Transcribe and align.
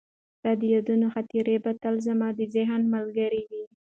ستا 0.37 0.51
د 0.59 0.61
یادونو 0.73 1.05
خاطرې 1.13 1.57
به 1.63 1.71
تل 1.81 1.95
زما 2.07 2.29
د 2.39 2.41
ذهن 2.55 2.81
ملګرې 2.95 3.41
وي. 3.49 3.63